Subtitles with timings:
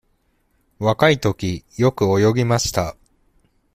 [0.79, 2.97] 若いとき、よく泳ぎました。